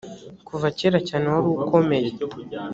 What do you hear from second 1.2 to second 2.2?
warukomeye